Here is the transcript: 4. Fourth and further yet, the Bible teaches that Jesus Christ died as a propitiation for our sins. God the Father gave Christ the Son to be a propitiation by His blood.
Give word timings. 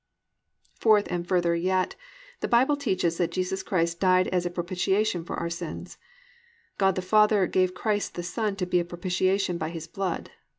4. 0.79 0.79
Fourth 0.93 1.11
and 1.11 1.27
further 1.27 1.53
yet, 1.53 1.93
the 2.39 2.47
Bible 2.47 2.75
teaches 2.75 3.19
that 3.19 3.29
Jesus 3.29 3.61
Christ 3.61 3.99
died 3.99 4.27
as 4.29 4.47
a 4.47 4.49
propitiation 4.49 5.23
for 5.23 5.35
our 5.35 5.47
sins. 5.47 5.99
God 6.79 6.95
the 6.95 7.03
Father 7.03 7.45
gave 7.45 7.75
Christ 7.75 8.15
the 8.15 8.23
Son 8.23 8.55
to 8.55 8.65
be 8.65 8.79
a 8.79 8.83
propitiation 8.83 9.59
by 9.59 9.69
His 9.69 9.85
blood. 9.85 10.31